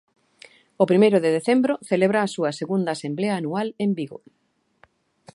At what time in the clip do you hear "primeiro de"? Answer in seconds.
0.91-1.33